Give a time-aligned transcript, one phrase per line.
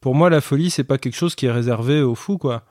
[0.00, 2.62] pour moi, la folie, c'est pas quelque chose qui est réservé aux fous, quoi.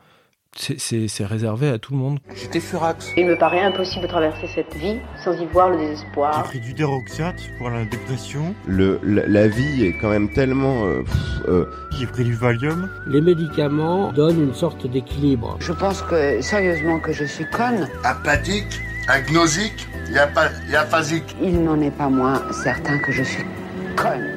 [0.56, 2.20] C'est réservé à tout le monde.
[2.34, 3.12] J'étais furax.
[3.16, 6.34] Il me paraît impossible de traverser cette vie sans y voir le désespoir.
[6.36, 8.56] J'ai pris du déroxate pour la dépression.
[8.66, 10.84] Le, la, la vie est quand même tellement...
[10.86, 11.04] Euh,
[11.48, 11.66] euh,
[12.00, 12.90] J'ai pris du Valium.
[13.06, 15.58] Les médicaments donnent une sorte d'équilibre.
[15.60, 17.88] Je pense que, sérieusement, que je suis conne.
[18.04, 21.36] Apathique, agnosique, y a pas, y a phasique.
[21.40, 23.44] Il n'en est pas moins certain que je suis
[23.96, 24.37] conne.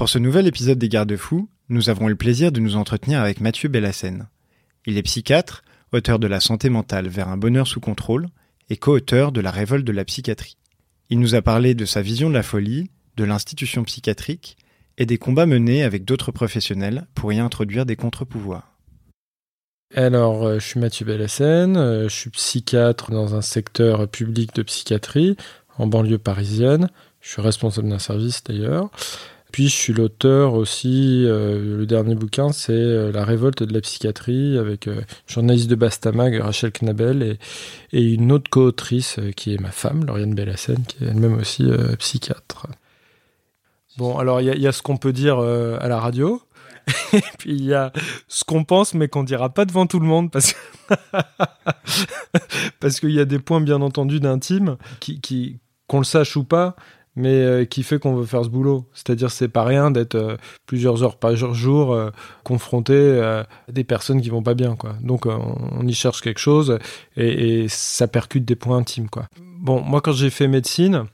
[0.00, 3.42] Pour ce nouvel épisode des Garde-Fous, nous avons eu le plaisir de nous entretenir avec
[3.42, 4.28] Mathieu Bellassène.
[4.86, 8.28] Il est psychiatre, auteur de La santé mentale vers un bonheur sous contrôle
[8.70, 10.56] et co-auteur de La révolte de la psychiatrie.
[11.10, 14.56] Il nous a parlé de sa vision de la folie, de l'institution psychiatrique
[14.96, 18.78] et des combats menés avec d'autres professionnels pour y introduire des contre-pouvoirs.
[19.94, 24.62] Alors, euh, je suis Mathieu Bellassène, euh, je suis psychiatre dans un secteur public de
[24.62, 25.36] psychiatrie
[25.76, 26.88] en banlieue parisienne.
[27.20, 28.90] Je suis responsable d'un service d'ailleurs.
[29.52, 33.80] Puis je suis l'auteur aussi, euh, le dernier bouquin, c'est euh, La révolte de la
[33.80, 37.38] psychiatrie avec euh, journaliste de Bastamag, Rachel Knabel, et,
[37.92, 41.64] et une autre co-autrice euh, qui est ma femme, Lauriane Bellassène, qui est elle-même aussi
[41.98, 42.68] psychiatre.
[43.96, 46.40] Bon, alors il y, y, a ce qu'on peut dire à la radio,
[47.12, 47.92] et puis il y a
[48.28, 50.58] ce qu'on pense mais qu'on dira pas devant tout le monde parce que
[52.80, 56.44] parce qu'il y a des points bien entendu d'intime qui, qui qu'on le sache ou
[56.44, 56.76] pas
[57.20, 58.86] mais euh, qui fait qu'on veut faire ce boulot.
[58.94, 62.10] C'est-à-dire, c'est pas rien d'être euh, plusieurs heures par jour euh,
[62.44, 64.94] confronté à des personnes qui vont pas bien, quoi.
[65.02, 66.78] Donc, on, y cherche quelque chose
[67.16, 69.26] et, ça percute des points intimes, quoi.
[69.60, 71.04] Bon, moi, quand j'ai fait médecine,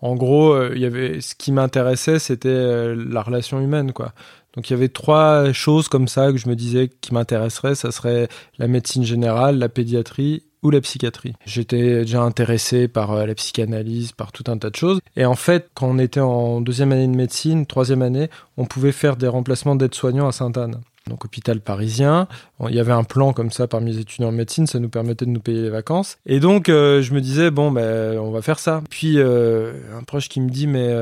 [0.00, 4.12] en gros, y avait ce qui m'intéressait, c'était la relation humaine, quoi.
[4.54, 7.74] Donc il y avait trois choses comme ça que je me disais qui m'intéresseraient.
[7.74, 8.28] Ça serait
[8.58, 11.34] la médecine générale, la pédiatrie ou la psychiatrie.
[11.44, 15.00] J'étais déjà intéressé par euh, la psychanalyse, par tout un tas de choses.
[15.16, 18.92] Et en fait, quand on était en deuxième année de médecine, troisième année, on pouvait
[18.92, 20.80] faire des remplacements d'aides-soignants à Sainte-Anne.
[21.08, 22.28] Donc hôpital parisien,
[22.68, 25.24] il y avait un plan comme ça parmi les étudiants en médecine, ça nous permettait
[25.24, 26.16] de nous payer les vacances.
[26.26, 28.84] Et donc euh, je me disais bon ben on va faire ça.
[28.88, 30.94] Puis euh, un proche qui me dit mais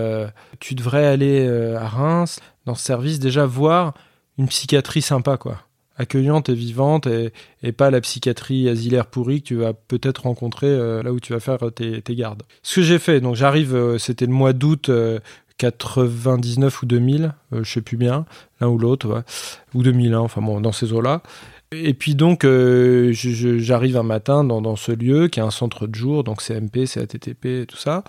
[0.59, 1.47] tu devrais aller
[1.77, 3.93] à Reims dans ce service déjà voir
[4.39, 5.59] une psychiatrie sympa quoi
[6.01, 11.03] accueillante et vivante et, pas la psychiatrie asilaire pourrie que tu vas peut-être rencontrer euh,
[11.03, 12.43] là où tu vas faire tes, tes gardes.
[12.63, 15.21] Ce que j'ai fait, donc j'arrive, euh, c'était le mois d'août euh,
[15.61, 18.25] 99 ou 2000, euh, je sais plus bien,
[18.61, 19.25] l'un ou l'autre,
[19.75, 21.23] ou 2001, enfin bon, dans ces eaux-là.
[21.73, 25.87] Et puis donc, euh, j'arrive un matin dans, dans, ce lieu qui est un centre
[25.87, 28.03] de jour, donc CMP, CATTP, tout ça.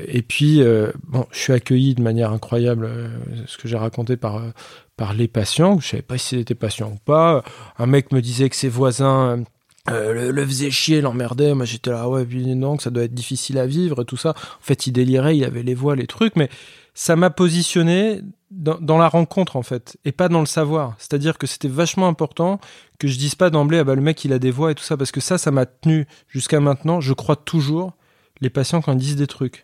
[0.00, 3.08] Et puis, euh, bon, je suis accueilli de manière incroyable, euh,
[3.46, 4.50] ce que j'ai raconté par, euh,
[4.96, 5.78] par les patients.
[5.80, 7.44] Je savais pas si c'était patient ou pas.
[7.78, 9.44] Un mec me disait que ses voisins
[9.88, 11.54] le, le, faisait chier, l'emmerdait.
[11.54, 14.16] Moi, j'étais là, ouais, puis non, que ça doit être difficile à vivre et tout
[14.16, 14.30] ça.
[14.30, 16.48] En fait, il délirait, il avait les voix, les trucs, mais
[16.94, 20.94] ça m'a positionné dans, dans, la rencontre, en fait, et pas dans le savoir.
[20.98, 22.60] C'est-à-dire que c'était vachement important
[22.98, 24.84] que je dise pas d'emblée, ah bah, le mec, il a des voix et tout
[24.84, 27.00] ça, parce que ça, ça m'a tenu jusqu'à maintenant.
[27.00, 27.92] Je crois toujours
[28.40, 29.63] les patients quand ils disent des trucs.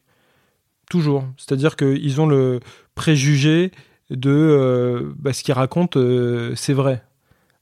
[0.90, 1.24] Toujours.
[1.38, 2.58] C'est-à-dire qu'ils ont le
[2.96, 3.70] préjugé
[4.10, 7.02] de euh, bah, ce qu'ils racontent, euh, c'est vrai.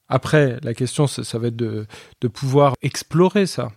[0.08, 1.86] Après, la question, ça, va être de,
[2.32, 3.70] pouvoir explorer ça.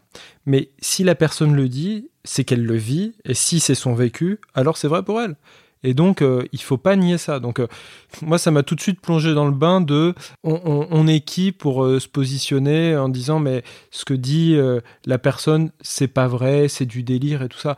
[0.46, 4.40] Mais si la personne le dit, c'est qu'elle le vit, et si c'est son vécu,
[4.54, 5.36] alors c'est vrai pour elle.
[5.84, 7.42] Et donc, euh, il faut pas nier ça.
[7.42, 7.68] Donc, euh,
[8.22, 11.84] moi, ça m'a tout de suite plongé dans le bain de on, est qui pour
[11.84, 14.58] se positionner en disant mais ce que dit
[15.06, 17.76] la personne, c'est pas vrai, c'est du délire et tout ça.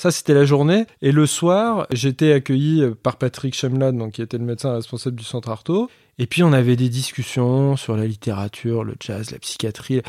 [0.00, 0.86] Ça, c'était la journée.
[1.02, 5.24] Et le soir, j'étais accueilli par Patrick Chemlad, donc, qui était le médecin responsable du
[5.24, 5.90] centre Artaud.
[6.16, 10.00] Et puis, on avait des discussions sur la littérature, le jazz, la psychiatrie,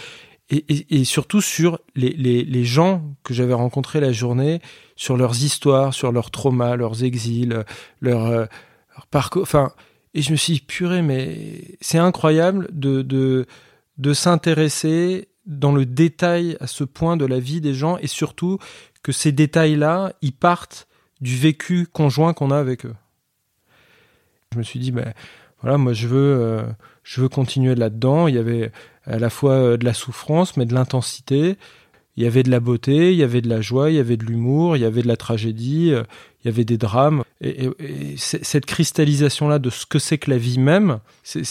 [0.49, 4.61] et, surtout sur les, gens que j'avais rencontrés la journée,
[4.95, 7.65] sur leurs histoires, sur leurs traumas, leurs exils,
[7.99, 8.45] leur, euh,
[9.09, 9.41] parcours.
[9.41, 9.73] Enfin,
[10.13, 13.45] et je me suis dit, purée, mais c'est incroyable de
[14.13, 18.59] s'intéresser dans le détail à ce point de la vie des gens et surtout
[19.03, 20.87] que ces détails-là, ils partent
[21.21, 22.95] du vécu conjoint qu'on a avec eux.
[24.53, 25.13] Je me suis dit, ben
[25.61, 26.63] voilà, moi je veux, euh,
[27.03, 28.27] je veux continuer là-dedans.
[28.27, 28.71] Il y avait
[29.05, 31.51] à la fois de la souffrance, mais de l'intensité.
[31.51, 31.57] Il
[32.17, 34.17] il y avait de la beauté, il y avait de la joie, il y avait
[34.17, 36.03] de l'humour, il y avait de la tragédie, euh,
[36.43, 37.23] il y avait des drames.
[37.39, 37.69] Et,
[38.17, 41.43] cette cristallisation-là de ce que c'est que la vie même, c'est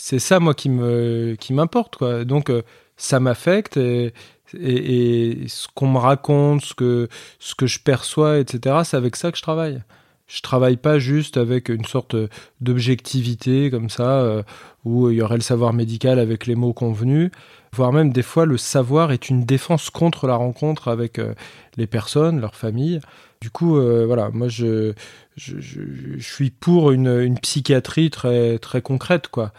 [0.00, 1.98] ça, moi, qui m'importe.
[1.98, 2.62] Qui Donc, euh,
[2.96, 4.12] ça m'affecte et,
[4.52, 7.08] ce qu'on me raconte, ce que,
[7.38, 9.82] ce que je perçois, etc., c'est avec ça que je travaille.
[10.26, 12.16] Je travaille pas juste avec une sorte
[12.60, 14.42] d'objectivité comme ça, euh,
[14.84, 17.30] où il y aurait le savoir médical avec les mots convenus
[17.72, 21.34] voire même des fois le savoir est une défense contre la rencontre avec euh,
[21.76, 23.00] les personnes, leurs familles.
[23.40, 24.92] Du coup, voilà, moi je,
[25.40, 29.52] je, suis pour une, une, psychiatrie très, très concrète, quoi.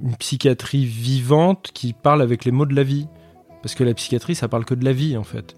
[0.00, 3.06] Une psychiatrie vivante qui parle avec les mots de la vie.
[3.62, 5.56] Parce que la psychiatrie, ça parle que de la vie, en fait.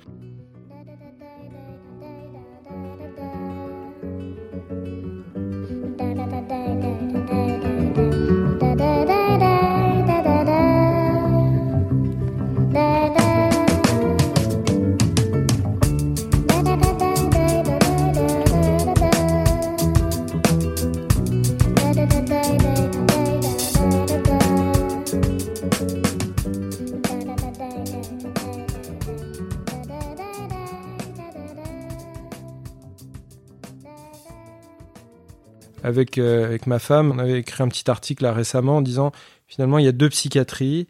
[35.93, 39.13] Avec, euh, avec ma femme, on avait écrit un petit article là récemment en disant
[39.47, 40.89] finalement il y a deux psychiatries.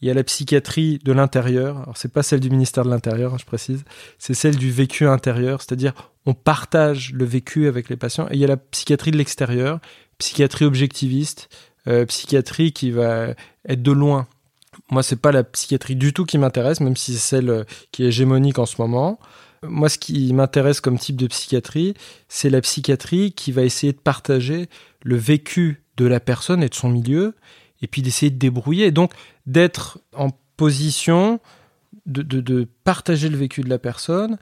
[0.00, 1.78] Il y a la psychiatrie de l'intérieur.
[1.78, 3.84] Alors c'est pas celle du ministère de l'Intérieur, hein, je précise.
[4.18, 5.92] C'est celle du vécu intérieur, c'est-à-dire
[6.24, 8.28] on partage le vécu avec les patients.
[8.30, 9.80] Et il y a la psychiatrie de l'extérieur,
[10.18, 11.48] psychiatrie objectiviste,
[11.88, 13.34] euh, psychiatrie qui va
[13.68, 14.28] être de loin.
[14.90, 18.04] Moi, c'est pas la psychiatrie du tout qui m'intéresse, même si c'est celle euh, qui
[18.04, 19.18] est hégémonique en ce moment.
[19.62, 21.94] Moi, ce qui m'intéresse comme type de psychiatrie,
[22.28, 24.68] c'est la psychiatrie qui va essayer de partager
[25.02, 27.34] le vécu de la personne et de son milieu,
[27.82, 29.12] et puis d'essayer de débrouiller, et donc
[29.46, 31.40] d'être en position
[32.06, 34.38] de, partager le vécu de la personne,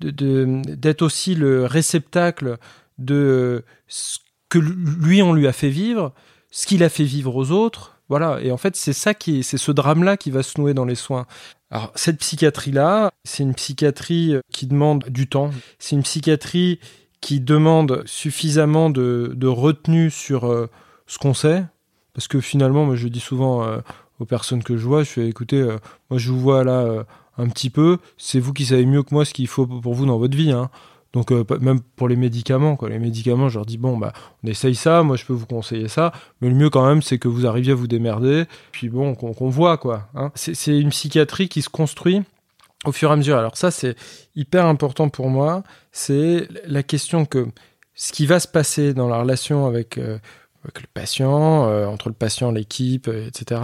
[0.00, 2.58] d'être aussi le réceptacle
[2.98, 4.18] de ce
[4.48, 6.14] que lui, on lui a fait vivre,
[6.50, 9.56] ce qu'il a fait vivre aux autres, voilà, et en fait, c'est ça qui, c'est
[9.56, 11.26] ce drame-là qui va se nouer dans les soins.
[11.70, 15.50] Alors, cette psychiatrie-là, c'est une psychiatrie qui demande du temps.
[15.78, 16.80] C'est une psychiatrie
[17.20, 20.68] qui demande suffisamment de, retenue sur euh,
[21.06, 21.64] ce qu'on sait.
[22.12, 23.78] Parce que finalement, moi, je dis souvent euh,
[24.18, 25.78] aux personnes que je vois, je fais écoutez, euh,
[26.10, 27.06] moi, je vous vois là
[27.38, 27.98] un petit peu.
[28.18, 30.50] C'est vous qui savez mieux que moi ce qu'il faut pour vous dans votre vie.
[30.50, 30.68] Hein.
[31.12, 32.88] Donc euh, même pour les médicaments, quoi.
[32.88, 34.12] Les médicaments, je leur dis bon bah
[34.44, 37.18] on essaye ça, moi je peux vous conseiller ça, mais le mieux quand même c'est
[37.18, 40.08] que vous arriviez à vous démerder, puis bon qu'on voit quoi.
[40.14, 40.30] Hein.
[40.34, 42.22] C'est une psychiatrie qui se construit
[42.84, 43.36] au fur et à mesure.
[43.36, 43.96] Alors ça c'est
[44.36, 47.48] hyper important pour moi, c'est la question que
[47.94, 50.18] ce qui va se passer dans la relation avec, euh,
[50.64, 53.60] le patient, euh, entre le patient, l'équipe, etc.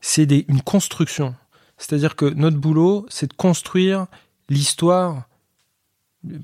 [0.00, 1.34] C'est une construction.
[1.78, 4.06] C'est-à-dire que notre boulot, c'est de construire
[4.48, 5.28] l'histoire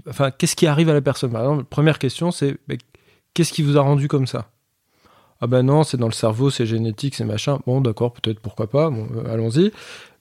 [0.09, 1.33] enfin, qu'est-ce qui arrive à la personne?
[1.33, 2.57] Par exemple, première question, c'est
[3.35, 4.51] qu'est-ce qui vous a rendu comme ça?
[5.41, 7.59] Ah ben non, c'est dans le cerveau, c'est génétique, c'est machin.
[7.67, 9.73] Bon, d'accord, peut-être, pourquoi pas, euh, allons-y.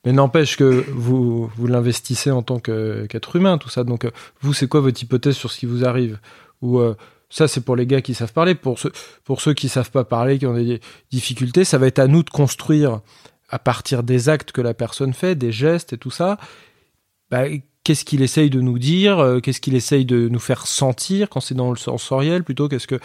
[0.06, 3.86] Mais n'empêche que vous, vous l'investissez en tant qu'être humain, tout ça.
[3.86, 4.06] Donc,
[4.42, 6.20] vous, c'est quoi votre hypothèse sur ce qui vous arrive?
[6.62, 6.96] Ou euh,
[7.30, 8.54] ça, c'est pour les gars qui savent parler.
[8.54, 8.92] Pour ceux,
[9.24, 12.24] pour ceux qui savent pas parler, qui ont des difficultés, ça va être à nous
[12.24, 13.00] de construire
[13.50, 16.38] à partir des actes que la personne fait, des gestes et tout ça.
[17.30, 17.44] Bah,
[17.84, 21.42] qu'est-ce qu'il essaye de nous dire, euh, qu'est-ce qu'il essaye de nous faire sentir quand
[21.42, 23.00] c'est dans le sensoriel plutôt, qu'est-ce que...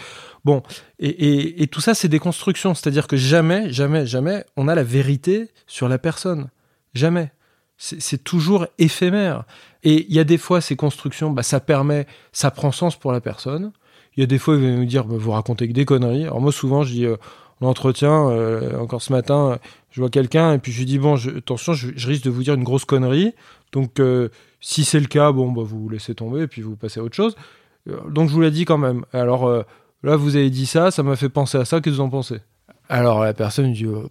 [0.45, 0.63] Bon,
[0.99, 5.49] et, tout ça, c'est des constructions, c'est-à-dire que jamais, jamais, jamais, on a la vérité
[5.67, 6.49] sur la personne.
[6.93, 7.31] Jamais.
[7.77, 9.43] C'est toujours éphémère.
[9.83, 13.11] Et il y a des fois, ces constructions, bah, ça permet, ça prend sens pour
[13.11, 13.71] la personne.
[14.17, 16.23] Il y a des fois, il va nous dire, bah, vous racontez que des conneries.
[16.23, 17.15] Alors moi, souvent, je dis, euh,
[17.61, 19.59] l'entretien, euh, encore ce matin,
[19.91, 22.53] je vois quelqu'un et puis je lui dis, bon, attention, je, risque de vous dire
[22.53, 23.33] une grosse connerie.
[23.71, 24.01] Donc,
[24.61, 27.15] si c'est le cas, bon, bah, vous laissez tomber et puis vous passez à autre
[27.15, 27.35] chose.
[27.87, 29.05] Euh, donc je vous l'ai dit quand même.
[29.13, 29.63] Alors euh,
[30.03, 32.09] là, vous avez dit ça, ça m'a fait penser à ça, qu'est-ce que vous en
[32.09, 32.39] pensez?
[32.89, 34.07] Alors la personne dit euh,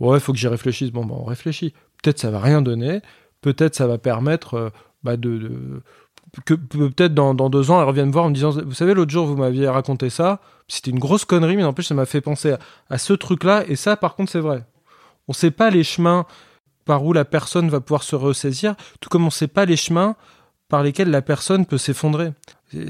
[0.00, 0.90] Ouais, faut que j'y réfléchisse.
[0.90, 1.74] Bon, bah, on réfléchit.
[2.02, 3.00] Peut-être ça va rien donner,
[3.40, 5.82] peut-être ça va permettre bah, de,
[6.44, 9.10] que peut-être dans, deux ans, elle revienne me voir en me disant Vous savez, l'autre
[9.10, 12.20] jour, vous m'aviez raconté ça, c'était une grosse connerie, mais en plus, ça m'a fait
[12.20, 12.58] penser à,
[12.90, 14.64] à ce truc-là, et ça, par contre, c'est vrai.
[15.28, 16.26] On ne sait pas les chemins
[16.84, 19.76] par où la personne va pouvoir se ressaisir, tout comme on ne sait pas les
[19.76, 20.16] chemins
[20.68, 22.32] par lesquels la personne peut s'effondrer.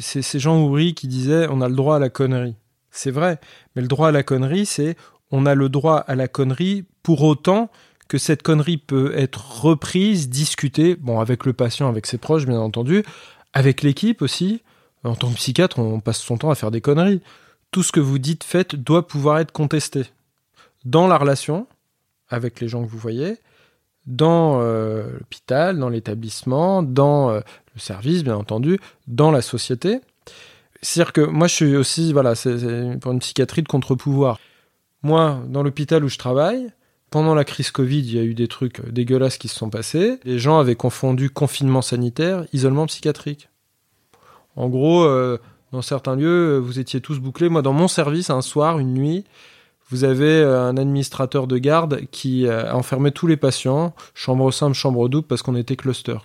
[0.01, 2.57] C'est ces gens Houry qui disaient on a le droit à la connerie.
[2.91, 3.41] C'est vrai,
[3.75, 4.97] mais le droit à la connerie, c'est
[5.31, 7.71] on a le droit à la connerie pour autant
[8.09, 12.61] que cette connerie peut être reprise, discutée, bon, avec le patient, avec ses proches, bien
[12.61, 13.03] entendu,
[13.53, 14.63] avec l'équipe aussi.
[15.03, 17.21] En tant que psychiatre, on passe son temps à faire des conneries.
[17.71, 20.05] Tout ce que vous dites, faites, doit pouvoir être contesté.
[20.85, 21.67] Dans la relation,
[22.29, 23.39] avec les gens que vous voyez,
[24.07, 27.41] dans euh, l'hôpital, dans l'établissement, dans euh,
[27.75, 30.01] le service, bien entendu, dans la société.
[30.83, 34.39] C'est-à-dire que moi, je suis aussi, voilà, c'est pour une psychiatrie de contre-pouvoir.
[35.03, 36.71] Moi, dans l'hôpital où je travaille,
[37.11, 40.19] pendant la crise Covid, il y a eu des trucs dégueulasses qui se sont passés.
[40.25, 43.49] Les gens avaient confondu confinement sanitaire, isolement psychiatrique.
[44.57, 45.39] En gros, euh,
[45.73, 47.49] dans certains lieux, vous étiez tous bouclés.
[47.49, 49.25] Moi, dans mon service, un soir, une nuit,
[49.91, 54.51] vous avez euh, un administrateur de garde qui euh, a enfermé tous les patients, chambre
[54.51, 56.17] simple, chambre double, parce qu'on était cluster.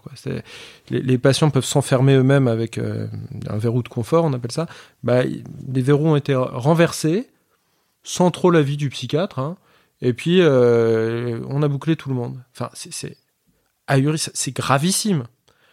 [0.90, 3.08] Les, patients peuvent s'enfermer eux-mêmes avec euh,
[3.48, 4.68] un verrou de confort, on appelle ça.
[5.04, 7.30] Bah, les verrous ont été renversés,
[8.04, 9.58] sans trop l'avis du psychiatre, hein,
[10.02, 12.38] et puis euh, on a bouclé tout le monde.
[12.56, 13.18] Enfin, c'est
[13.88, 15.26] ahurissant, c'est gravissime.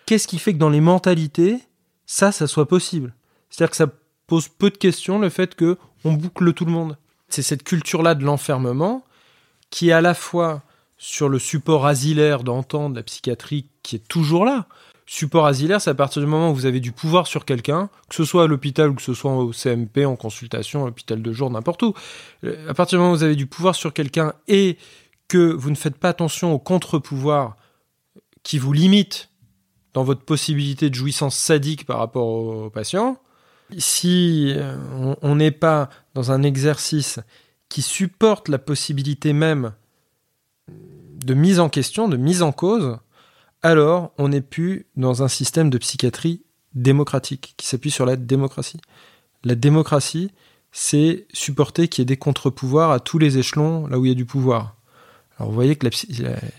[0.07, 1.61] Qu'est-ce qui fait que dans les mentalités,
[2.07, 3.15] ça, ça soit possible?
[3.51, 3.87] C'est-à-dire que ça
[4.27, 6.97] pose peu de questions le fait que on boucle tout le monde.
[7.37, 9.05] C'est cette culture-là de l'enfermement
[9.69, 10.63] qui est à la fois
[10.97, 14.65] sur le support asilaire d'antan de la psychiatrie qui est toujours là.
[15.05, 18.15] Support asilaire, c'est à partir du moment où vous avez du pouvoir sur quelqu'un, que
[18.15, 21.33] ce soit à l'hôpital ou que ce soit au CMP, en consultation, à l'hôpital de
[21.35, 21.93] jour, n'importe où.
[22.43, 24.79] À partir du moment où vous avez du pouvoir sur quelqu'un et
[25.29, 27.57] que vous ne faites pas attention au contre-pouvoir
[28.45, 29.29] qui vous limite
[29.93, 33.19] dans votre possibilité de jouissance sadique par rapport aux patients,
[33.79, 37.21] si euh, on n'est pas dans un exercice
[37.69, 39.73] qui supporte la possibilité même
[40.69, 42.99] de mise en question, de mise en cause,
[43.63, 46.43] alors on n'est plus dans un système de psychiatrie
[46.75, 48.81] démocratique qui s'appuie sur la démocratie.
[49.45, 50.31] La démocratie,
[50.71, 54.13] c'est supporter qu'il y ait des contre-pouvoirs à tous les échelons là où il y
[54.13, 54.77] a du pouvoir.
[55.39, 55.91] Alors vous voyez que la,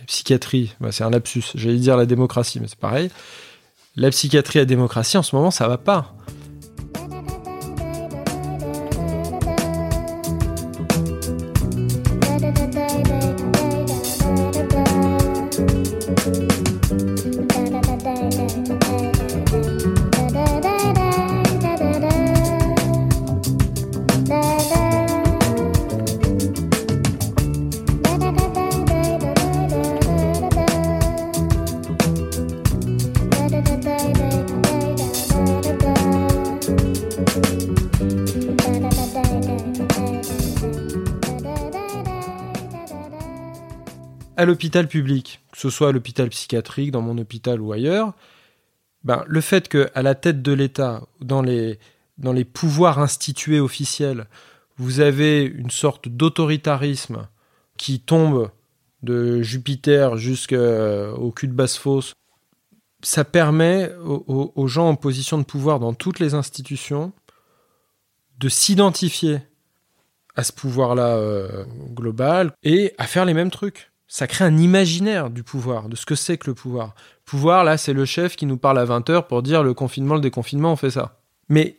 [0.06, 3.10] psychiatrie, bah c'est un lapsus, j'allais dire la démocratie, mais c'est pareil.
[3.96, 6.17] La psychiatrie à démocratie, en ce moment, ça va pas.
[44.48, 48.14] L'hôpital public, que ce soit à l'hôpital psychiatrique, dans mon hôpital ou ailleurs,
[49.04, 51.80] ben, le fait qu'à la tête de l'État, dans les,
[52.18, 54.26] dans les pouvoirs institués officiels,
[54.78, 57.28] vous avez une sorte d'autoritarisme
[57.78, 58.50] qui tombe
[59.04, 62.14] de Jupiter jusqu'au cul de basse-fosse,
[63.04, 67.14] ça permet aux, gens en position de pouvoir dans toutes les institutions
[68.40, 69.40] de s'identifier
[70.36, 75.30] à ce pouvoir-là euh, global et à faire les mêmes trucs ça crée un imaginaire
[75.30, 76.96] du pouvoir, de ce que c'est que le pouvoir.
[77.26, 80.22] Pouvoir, là, c'est le chef qui nous parle à 20h pour dire le confinement, le
[80.22, 81.20] déconfinement, on fait ça.
[81.50, 81.78] Mais,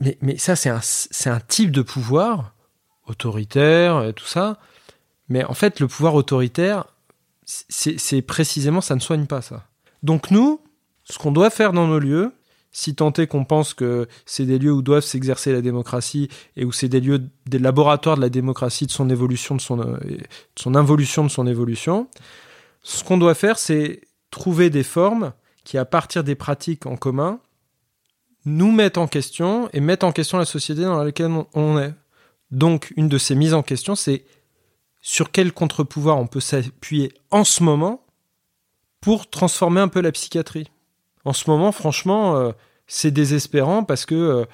[0.00, 2.54] mais, mais ça, c'est un, c'est un type de pouvoir
[3.06, 4.58] autoritaire et tout ça.
[5.28, 6.86] Mais en fait, le pouvoir autoritaire,
[7.44, 9.64] c'est, c'est précisément, ça ne soigne pas ça.
[10.02, 10.60] Donc nous,
[11.04, 12.32] ce qu'on doit faire dans nos lieux,
[12.72, 16.64] si tant est qu'on pense que c'est des lieux où doivent s'exercer la démocratie et
[16.64, 20.20] où c'est des lieux, des laboratoires de la démocratie, de son évolution, de son, de
[20.56, 22.08] son involution, de son évolution,
[22.82, 25.32] ce qu'on doit faire, c'est trouver des formes
[25.64, 27.40] qui, à partir des pratiques en commun,
[28.44, 31.94] nous mettent en question et mettent en question la société dans laquelle on est.
[32.50, 34.24] Donc, une de ces mises en question, c'est
[35.02, 38.04] sur quel contre-pouvoir on peut s'appuyer en ce moment
[39.00, 40.70] pour transformer un peu la psychiatrie
[41.24, 42.52] en ce moment, franchement, euh,
[42.86, 44.44] c'est désespérant parce que euh,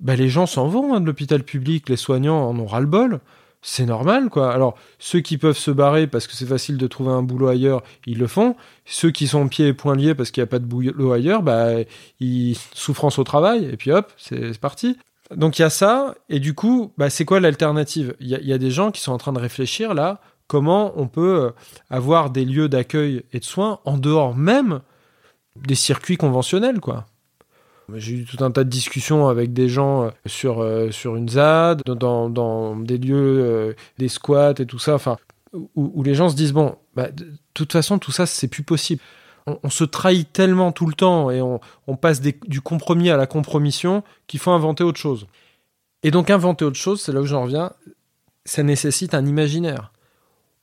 [0.00, 3.20] bah, les gens s'en vont hein, de l'hôpital public, les soignants en ont ras-le-bol.
[3.62, 4.52] C'est normal, quoi.
[4.52, 7.82] Alors, ceux qui peuvent se barrer parce que c'est facile de trouver un boulot ailleurs,
[8.06, 8.54] ils le font.
[8.84, 11.42] Ceux qui sont pieds et poings liés parce qu'il n'y a pas de boulot ailleurs,
[11.42, 11.70] bah,
[12.20, 14.96] ils souffrance au travail, et puis hop, c'est parti.
[15.34, 18.14] Donc il y a ça, et du coup, bah, c'est quoi l'alternative?
[18.20, 21.46] Il y, a des gens qui sont en train de réfléchir là, comment on peut
[21.46, 21.50] euh,
[21.90, 24.80] avoir des lieux d'accueil et de soins en dehors même
[25.66, 27.06] des circuits conventionnels, quoi.
[27.94, 31.28] J'ai eu tout un tas de discussions avec des gens euh, sur, euh, sur une
[31.28, 35.18] ZAD, dans, dans des lieux, euh, des squats et tout ça, enfin,
[35.76, 39.00] où, les gens se disent, bon, bah, de toute façon, tout ça, c'est plus possible.
[39.62, 43.28] On, se trahit tellement tout le temps et on, on passe du compromis à la
[43.28, 45.28] compromission qu'il faut inventer autre chose.
[46.02, 47.72] Et donc, inventer autre chose, c'est là où j'en reviens,
[48.44, 49.92] ça nécessite un imaginaire.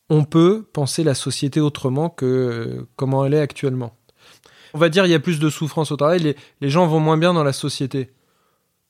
[0.10, 3.96] On peut penser la société autrement que comment elle est actuellement
[4.74, 7.00] on va dire il y a plus de souffrance au travail, les, les gens vont
[7.00, 8.12] moins bien dans la société.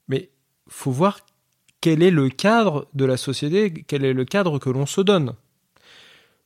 [0.08, 0.30] Mais
[0.68, 1.20] faut voir
[1.84, 5.34] quel est le cadre de la société, quel est le cadre que l'on se donne.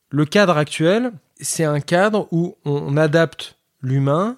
[0.09, 4.37] le cadre actuel, c'est un cadre où on, adapte l'humain,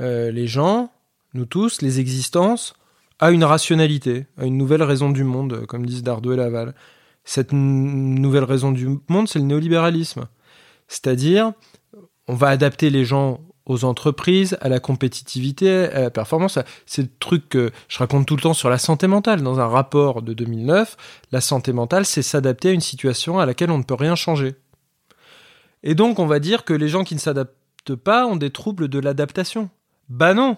[0.00, 0.90] euh, les gens,
[1.34, 2.74] nous tous, les existences,
[3.20, 6.74] à une rationalité, à une nouvelle raison du monde, comme disent Dardot et Laval.
[7.24, 10.26] Cette nouvelle raison du monde, c'est le néolibéralisme.
[10.88, 11.52] C'est-à-dire,
[12.26, 16.58] on va adapter les gens aux entreprises, à la compétitivité, à la performance.
[16.86, 19.42] C'est le truc que je raconte tout le temps sur la santé mentale.
[19.42, 20.96] Dans un rapport de 2009,
[21.32, 24.54] la santé mentale, c'est s'adapter à une situation à laquelle on ne peut rien changer.
[25.82, 28.88] Et donc, on va dire que les gens qui ne s'adaptent pas ont des troubles
[28.88, 29.68] de l'adaptation.
[30.08, 30.56] Bah non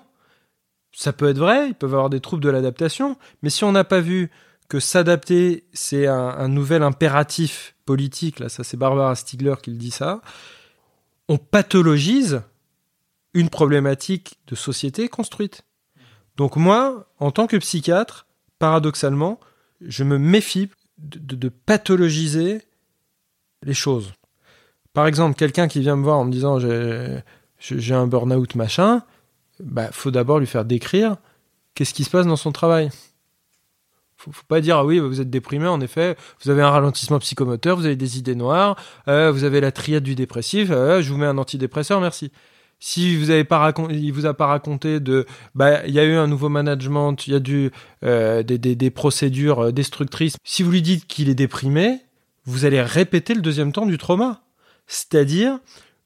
[0.93, 3.85] Ça peut être vrai, ils peuvent avoir des troubles de l'adaptation, mais si on n'a
[3.85, 4.31] pas vu
[4.69, 9.91] que s'adapter, c'est un, nouvel impératif politique, là, ça c'est Barbara Stiegler qui le dit
[9.91, 10.21] ça,
[11.29, 12.43] on pathologise
[13.39, 15.63] une problématique de société construite.
[16.37, 18.27] Donc moi, en tant que psychiatre,
[18.59, 19.39] paradoxalement,
[19.81, 20.69] je me méfie
[20.99, 22.63] de pathologiser
[23.63, 24.13] les choses.
[24.93, 29.03] Par exemple, quelqu'un qui vient me voir en me disant j'ai un burn-out machin,
[29.61, 31.17] bah faut d'abord lui faire décrire
[31.75, 32.91] qu'est-ce qui se passe dans son travail.
[34.17, 37.21] Faut, faut pas dire ah oui vous êtes déprimé en effet vous avez un ralentissement
[37.21, 38.75] psychomoteur vous avez des idées noires
[39.07, 42.33] euh, vous avez la triade du dépressif euh, je vous mets un antidépresseur merci
[42.81, 46.15] si vous avez pas il vous a pas raconté de, bah, il y a eu
[46.15, 47.71] un nouveau management, il y a du,
[48.05, 50.37] euh, des, procédures destructrices.
[50.45, 52.01] Si vous lui dites qu'il est déprimé,
[52.45, 54.43] vous allez répéter le deuxième temps du trauma.
[54.87, 55.59] C'est-à-dire,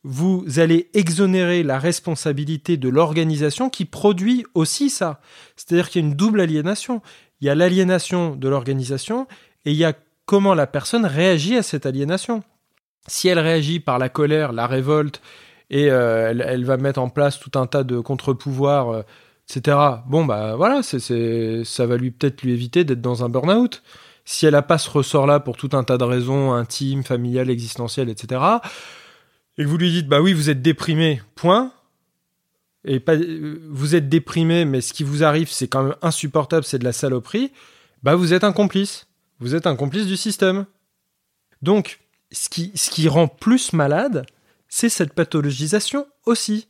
[0.03, 5.21] vous allez exonérer la responsabilité de l'organisation qui produit aussi ça.
[5.57, 7.03] C'est-à-dire qu'il y a une double aliénation.
[7.41, 9.29] Il y a l'aliénation de l'organisation
[9.65, 9.95] et il y a
[10.27, 12.43] comment la personne réagit à cette aliénation.
[13.07, 15.21] Si elle réagit par la colère, la révolte,
[15.73, 19.03] et euh, elle, va mettre en place tout un tas de contre-pouvoirs, euh,
[19.49, 19.77] etc.
[20.07, 23.83] Bon, bah voilà, c'est, ça va lui peut-être lui éviter d'être dans un burn-out
[24.25, 28.09] si elle n'a pas ce ressort-là pour tout un tas de raisons intimes, familiales, existentielles,
[28.09, 28.41] etc.,
[29.59, 31.73] et que vous lui dites, bah oui, vous êtes déprimé, point,
[32.85, 33.17] et pas,
[33.69, 36.93] vous êtes déprimé, mais ce qui vous arrive, c'est quand même insupportable, c'est de la
[36.93, 37.53] saloperie,
[38.03, 39.07] bah vous êtes un complice.
[39.41, 40.67] Vous êtes un complice du système.
[41.63, 41.99] Donc,
[42.31, 44.25] ce qui, ce qui rend plus malade,
[44.75, 46.67] c'est cette pathologisation aussi.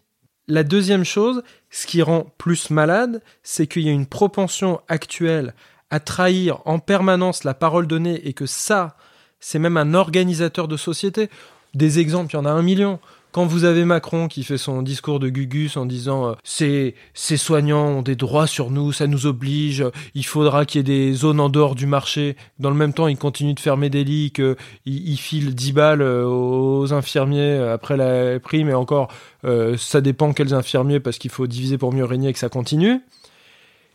[0.49, 5.55] La deuxième chose, ce qui rend plus malade, c'est qu'il y a une propension actuelle
[5.89, 8.97] à trahir en permanence la parole donnée et que ça,
[9.39, 11.31] c'est même un organisateur de société.
[11.75, 12.99] Des exemples, il y en a un million.
[13.33, 17.87] Quand vous avez Macron qui fait son discours de Gugus en disant euh, ces, soignants
[17.87, 21.41] ont des droits sur nous, ça nous oblige, il faudra qu'il y ait des zones
[21.41, 22.37] en dehors du marché.
[22.59, 26.03] Dans le même temps, il continue de fermer des lits, qu'il il file 10 balles
[26.03, 29.09] euh, aux infirmiers après la prime et encore,
[29.45, 32.51] euh, ça dépend quels infirmiers parce qu'il faut diviser pour mieux régner et que ça
[32.51, 33.01] continue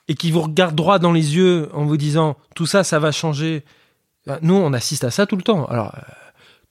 [0.08, 3.12] et qui vous regarde droit dans les yeux en vous disant tout ça, ça va
[3.12, 3.64] changer.
[4.26, 5.66] Ben, nous, on assiste à ça tout le temps.
[5.66, 5.94] Alors,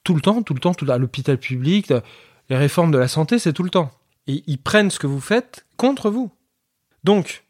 [0.03, 1.93] tout le temps, tout le temps, tout à l'hôpital public,
[2.49, 3.91] les réformes de la santé, c'est tout le temps.
[4.27, 6.31] Et ils prennent ce que vous faites contre vous.
[7.05, 7.45] Donc,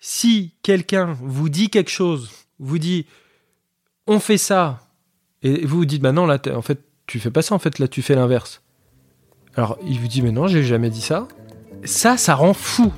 [0.00, 3.06] si quelqu'un vous dit quelque chose, vous dit
[4.06, 4.80] on fait ça,
[5.42, 7.78] et vous vous dites bah non, là, en fait, tu fais pas ça, en fait,
[7.78, 8.62] là, tu fais l'inverse.
[9.56, 11.28] Alors, il vous dit mais non, j'ai jamais dit ça.
[11.84, 12.92] Ça, ça rend fou.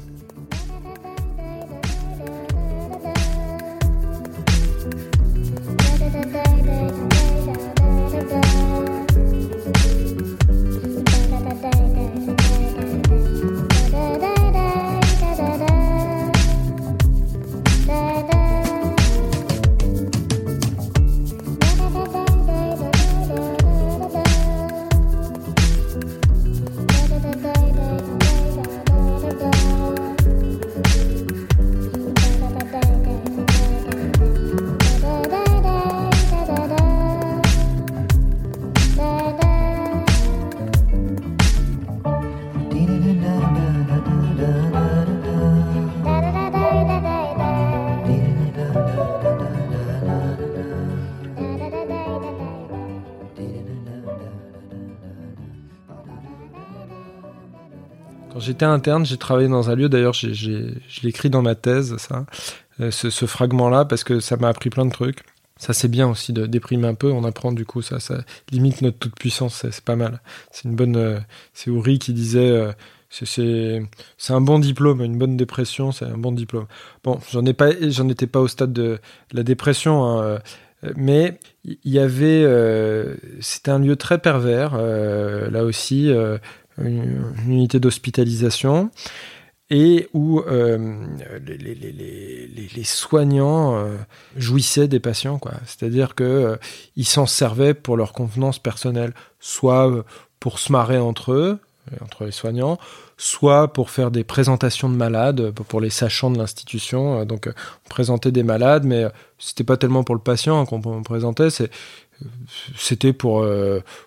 [58.38, 60.29] J'étais interne, j'ai travaillé dans un lieu, d'ailleurs, je
[61.03, 62.27] l'ai écrit dans ma thèse, ça,
[62.81, 65.20] euh, ce, fragment-là, parce que ça m'a appris plein de trucs.
[65.59, 67.99] Ça, c'est bien aussi de déprimer un peu, on apprend du coup, ça,
[68.51, 70.20] limite notre toute puissance, c'est pas mal.
[70.51, 70.96] C'est une bonne.
[70.96, 71.18] Euh,
[71.55, 72.51] c'est qui disait.
[72.51, 72.72] Euh,
[73.09, 76.66] c'est un bon diplôme, une bonne dépression, c'est un bon diplôme.
[77.03, 78.99] Bon, j'en étais pas au stade de,
[79.33, 80.38] la dépression, hein,
[80.96, 82.44] mais il y avait,
[83.40, 86.12] c'était un lieu très pervers, là aussi,
[86.78, 88.90] une, unité d'hospitalisation.
[89.68, 91.06] et où euh,
[91.44, 93.96] les, soignants euh,
[94.36, 95.40] jouissaient des patients.
[95.64, 96.56] C'est-à-dire que euh,
[96.94, 100.04] ils s'en servaient pour leur convenance personnelle, soit
[100.38, 101.58] pour se marrer entre eux,
[102.00, 102.78] entre les soignants,
[103.16, 107.24] soit pour faire des présentations de malades pour les sachants de l'institution.
[107.24, 109.06] Donc, on présentait des malades, mais
[109.38, 111.48] c'était pas tellement pour le patient qu'on présentait,
[112.76, 113.46] c'était pour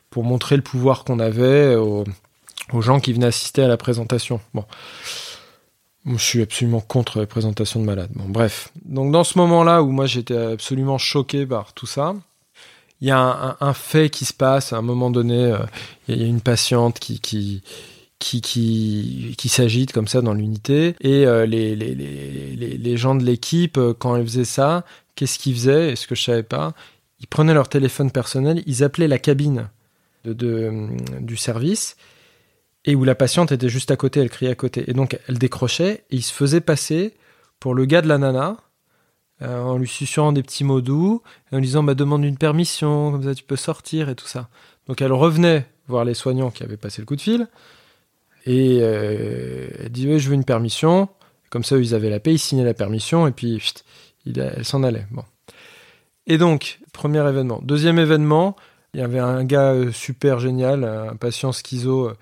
[0.10, 2.04] pour montrer le pouvoir qu'on avait aux,
[2.74, 4.40] aux gens qui venaient assister à la présentation.
[4.54, 4.66] Bon.
[6.06, 8.12] Je suis absolument contre la présentation de malades.
[8.16, 8.72] Bon, bref.
[8.86, 12.16] Donc, dans ce moment-là où moi j'étais absolument choqué par tout ça,
[13.02, 14.74] il y a un, un, fait qui se passe.
[14.74, 15.58] À un moment donné, euh,
[16.08, 17.64] il y a une patiente qui, qui,
[18.18, 20.96] qui, qui, qui s'agite comme ça dans l'unité.
[21.02, 25.40] Et euh, les, les, les, les, gens de l'équipe, euh, quand ils faisaient ça, qu'est-ce
[25.40, 26.74] qu'ils faisaient Est-ce que je savais pas?
[27.22, 29.70] Ils prenaient leur téléphone personnel, ils appelaient la cabine
[30.26, 30.88] de, de
[31.20, 31.98] du service
[32.90, 34.84] et où la patiente était juste à côté, elle criait à côté.
[34.88, 37.14] Et donc elle décrochait et il se faisait passer
[37.60, 38.58] pour le gars de la nana
[39.44, 41.22] euh, en lui susurrant des petits mots doux
[41.52, 44.50] en lui disant bah, demande une permission, comme ça tu peux sortir et tout ça.
[44.88, 47.48] Donc elle revenait voir les soignants qui avaient passé le coup de fil
[48.48, 51.10] et euh, elle dit oui je veux une permission.
[51.52, 53.62] Comme ça ils avaient la paix, ils signaient la permission et puis
[54.36, 55.06] elle s'en allait.
[55.12, 55.26] Bon.
[56.26, 57.60] Et donc premier événement.
[57.62, 58.56] Deuxième événement,
[58.96, 62.14] il y avait un gars euh, super génial, un patient schizo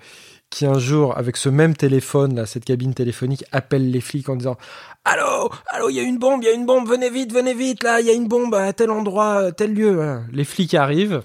[0.50, 4.36] qui un jour, avec ce même téléphone, là, cette cabine téléphonique, appelle les flics en
[4.36, 4.56] disant
[5.04, 7.54] Allô, allô, il y a une bombe, il y a une bombe, venez vite, venez
[7.54, 10.20] vite, là, il y a une bombe à tel endroit, tel lieu.
[10.32, 11.22] Les flics arrivent,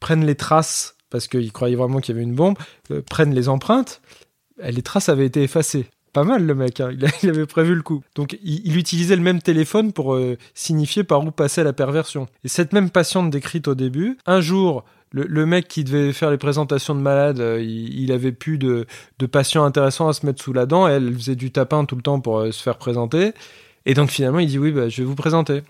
[0.00, 2.56] prennent les traces, parce qu'ils croyaient vraiment qu'il y avait une bombe,
[2.90, 4.00] euh, prennent les empreintes.
[4.62, 5.86] Les traces avaient été effacées.
[6.12, 6.92] Pas mal le mec, hein.
[7.22, 8.02] il, avait prévu le coup.
[8.14, 12.26] Donc il, utilisait le même téléphone pour euh, signifier par où passait la perversion.
[12.42, 16.36] Et cette même patiente décrite au début, un jour, le, mec qui devait faire les
[16.36, 18.86] présentations de malades, euh, il, avait plus de,
[19.30, 20.86] patients intéressants à se mettre sous la dent.
[20.88, 23.32] Elle faisait du tapin tout le temps pour euh, se faire présenter.
[23.86, 25.62] Et donc finalement, il dit oui, bah, je vais vous présenter.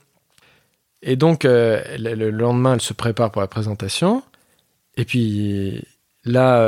[1.03, 4.22] Et donc euh, le, lendemain, elle se prépare pour la présentation.
[4.96, 5.85] Et puis
[6.25, 6.66] là,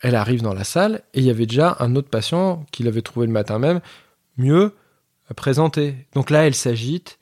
[0.00, 3.02] elle arrive dans la salle et il y avait déjà un autre patient qu'il avait
[3.02, 3.80] trouvé le matin même,
[4.36, 4.74] mieux
[5.36, 5.94] présenté.
[6.14, 7.18] Donc là, elle s'agite,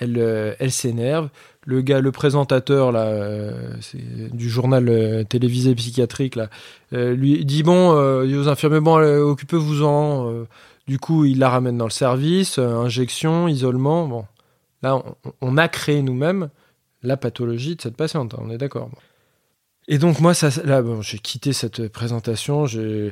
[0.00, 1.28] elle, elle s'énerve
[1.66, 3.52] le gars, le présentateur là, euh,
[4.32, 6.48] du journal euh, télévisé psychiatrique là,
[6.92, 10.46] euh, lui dit bon, aux infirmiers bon, occupez-vous-en.
[10.86, 14.06] du coup, il la ramène dans le service, injection, isolement.
[14.08, 14.24] Bon,
[14.82, 15.02] là,
[15.40, 16.48] on, a créé nous-mêmes
[17.02, 18.34] la pathologie de cette patiente.
[18.38, 18.90] On est d'accord.
[19.92, 22.64] Et donc moi, ça, là, j'ai quitté cette présentation.
[22.76, 23.10] Euh,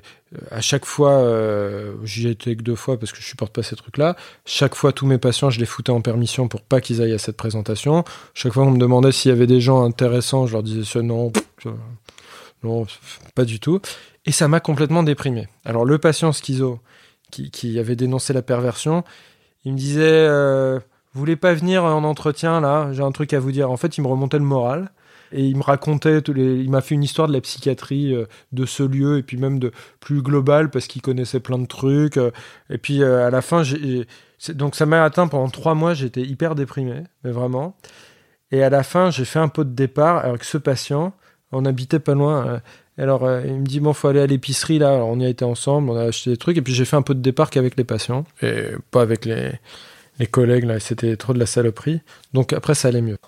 [0.53, 3.75] à chaque fois, euh, j'y étais que deux fois parce que je supporte pas ces
[3.75, 4.15] trucs-là.
[4.45, 7.19] Chaque fois, tous mes patients, je les foutais en permission pour pas qu'ils aillent à
[7.19, 8.05] cette présentation.
[8.33, 11.33] Chaque fois, on me demandait s'il y avait des gens intéressants, je leur disais non,
[12.63, 12.87] non,
[13.35, 13.81] pas du tout.
[14.25, 15.49] Et ça m'a complètement déprimé.
[15.65, 16.79] Alors le patient schizo
[17.33, 19.03] qui, qui avait dénoncé la perversion,
[19.65, 20.79] il me disait, euh,
[21.13, 22.93] vous voulez pas venir en entretien là?
[22.93, 23.69] J'ai un truc à vous dire.
[23.69, 24.93] En fait, il me remontait le moral.
[25.33, 28.83] Et il me racontait, il m'a fait une histoire de la psychiatrie euh, de ce
[28.83, 32.17] lieu et puis même de plus global parce qu'il connaissait plein de trucs.
[32.17, 32.31] Euh.
[32.71, 33.63] et puis euh, à la fin,
[34.55, 37.77] donc ça m'a atteint pendant trois mois, j'étais hyper déprimé, mais vraiment.
[38.51, 41.13] Et à la fin, j'ai fait un pot de départ avec ce patient.
[41.53, 42.61] On habitait pas loin.
[42.97, 44.95] Alors il me dit bon, faut aller à l'épicerie là.
[44.95, 46.97] Alors, on y a été ensemble, on a acheté des trucs et puis j'ai fait
[46.97, 50.81] un pot de départ qu'avec les patients et pas avec les collègues là.
[50.81, 52.01] C'était trop de la saloperie.
[52.33, 53.19] Donc après, ça allait mieux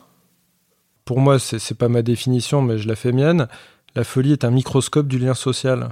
[1.11, 3.49] pour moi, c'est pas ma définition, mais je la fais mienne.
[3.96, 5.88] La folie est un microscope du lien social.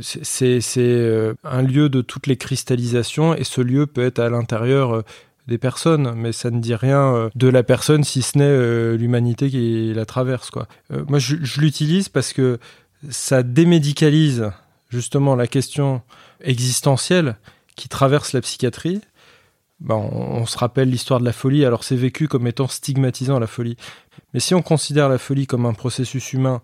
[0.00, 4.94] C'est euh, un lieu de toutes les cristallisations et ce lieu peut être à l'intérieur
[4.94, 5.02] euh,
[5.48, 9.50] des personnes, mais ça ne dit rien euh, de la personne si ce n'est l'humanité
[9.50, 10.52] qui la traverse.
[11.08, 12.60] Moi, je l'utilise parce que
[13.10, 14.52] ça démédicalise
[14.88, 16.00] justement la question
[16.42, 17.34] existentielle
[17.74, 19.00] qui traverse la psychiatrie
[19.84, 23.46] bah, on, se rappelle l'histoire de la folie, alors c'est vécu comme étant stigmatisant la
[23.46, 23.76] folie.
[24.32, 26.62] Mais si on considère la folie comme un processus humain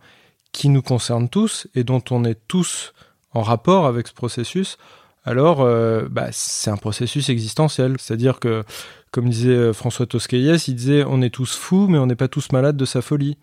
[0.52, 2.94] qui nous concerne tous et dont on est tous
[3.33, 4.78] en rapport avec ce processus,
[5.24, 7.96] alors euh, bah, c'est un processus existentiel.
[7.98, 8.64] C'est-à-dire que,
[9.11, 12.28] comme disait euh, François Tosquelles, il disait on est tous fous, mais on n'est pas
[12.28, 13.37] tous malades de sa folie.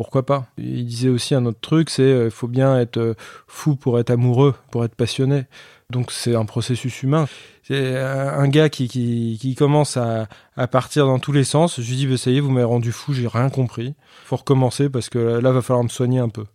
[0.00, 3.14] Pourquoi pas Il disait aussi un autre truc, c'est il euh, faut bien être
[3.46, 5.44] fou pour être amoureux, pour être passionné.
[5.90, 7.28] Donc c'est un processus humain.
[7.64, 11.82] C'est un gars qui, qui, commence à, à, partir dans tous les sens.
[11.82, 13.94] Je lui dis, bah, ça y est, vous m'avez rendu fou, j'ai rien compris.
[14.24, 16.46] faut recommencer parce que là, va falloir me soigner un peu.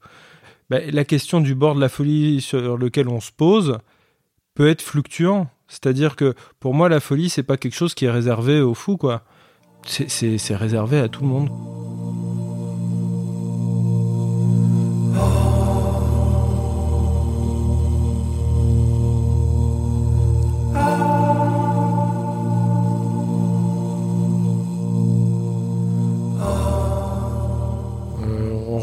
[0.71, 3.77] Bah, la question du bord de la folie sur lequel on se pose
[4.55, 5.51] peut être fluctuant.
[5.67, 8.97] C'est-à-dire que pour moi, la folie, c'est pas quelque chose qui est réservé aux fous,
[8.97, 9.21] quoi.
[9.86, 11.94] C'est réservé à tout le monde.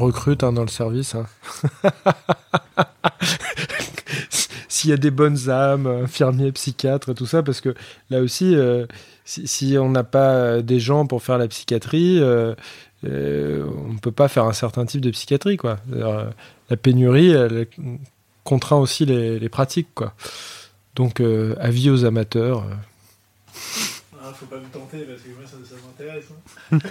[0.02, 1.14] Recrute hein, dans le service.
[1.14, 1.26] Hein.
[4.68, 7.74] S'il y a des bonnes âmes, infirmiers, psychiatres, tout ça, parce que
[8.10, 8.86] là aussi, euh,
[9.24, 12.54] si, si, on n'a pas des gens pour faire la psychiatrie, euh,
[13.04, 15.56] euh, on ne peut pas faire un certain type de psychiatrie.
[15.56, 15.78] Quoi.
[15.90, 17.66] La pénurie, elle
[18.44, 19.94] contraint aussi les, les pratiques.
[19.94, 20.14] Quoi.
[20.96, 21.20] Donc,
[21.60, 22.64] avis aux amateurs.
[24.20, 26.24] Ah, faut pas me tenter parce que moi ça, ça m'intéresse.
[26.72, 26.78] Hein.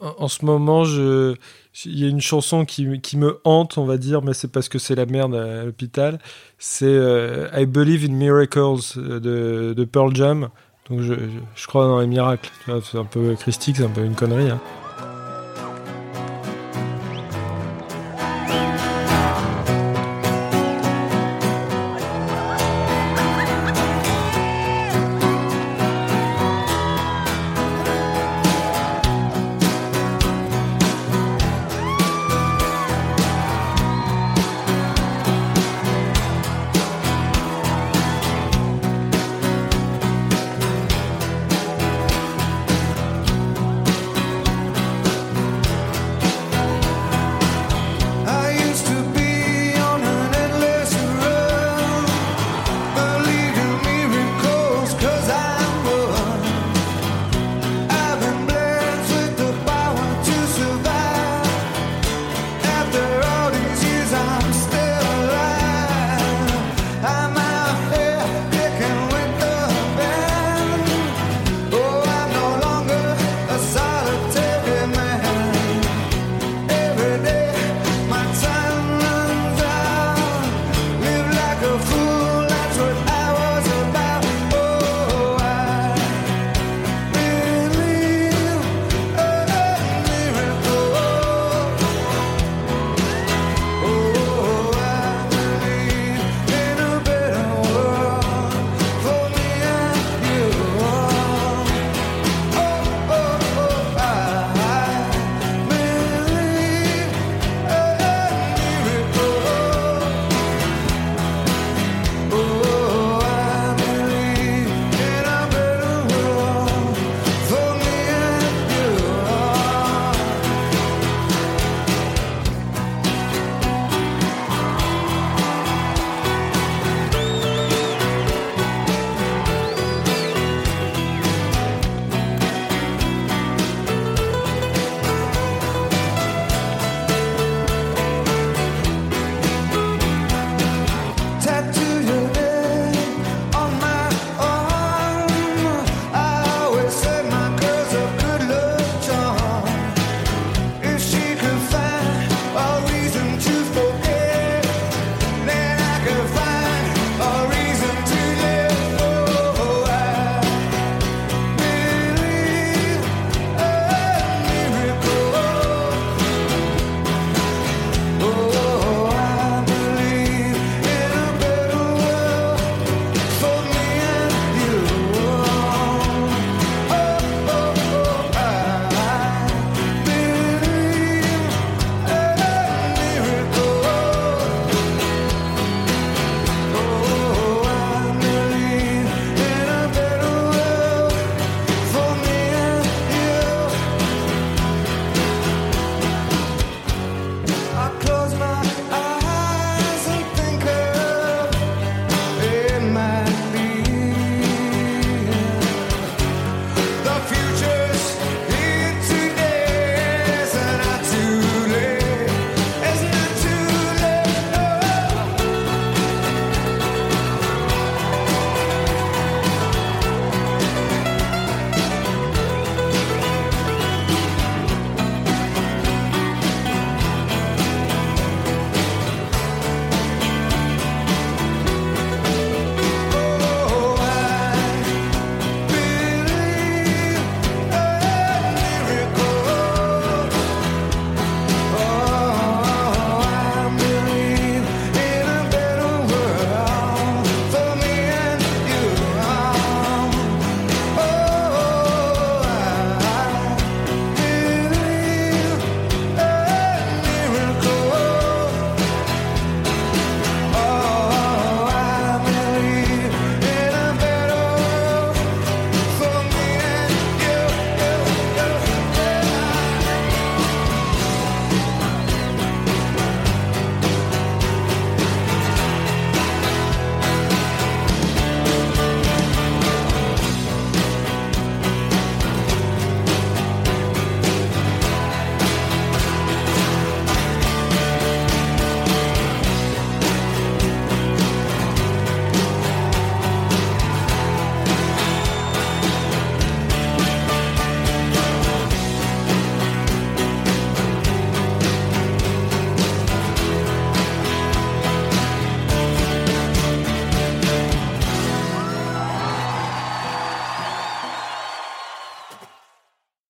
[0.00, 1.36] En ce moment, je...
[1.84, 4.78] il y a une chanson qui, me hante, on va dire, mais c'est parce que
[4.78, 6.18] c'est la merde à l'hôpital.
[6.58, 10.48] C'est euh, I Believe in Miracles de, de Pearl Jam.
[10.88, 12.50] Donc je crois dans les miracles.
[12.84, 14.50] C'est un peu christique, c'est un peu une connerie.
[14.50, 14.60] Hein.